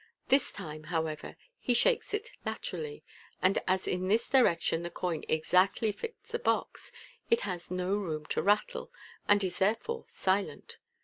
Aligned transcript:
This 0.29 0.51
time, 0.51 0.85
however, 0.85 1.35
he 1.59 1.75
shakes 1.75 2.11
it 2.11 2.31
laterally, 2.43 3.03
and 3.39 3.59
as 3.67 3.87
in 3.87 4.07
this 4.07 4.27
direction 4.27 4.81
the 4.81 4.89
coin 4.89 5.23
exactly 5.29 5.91
fits 5.91 6.31
the 6.31 6.39
box, 6.39 6.91
it 7.29 7.41
has 7.41 7.69
no 7.69 7.93
room 7.95 8.25
to 8.29 8.41
rattle, 8.41 8.91
and 9.27 9.43
is 9.43 9.59
therefore 9.59 10.05
silent. 10.07 10.79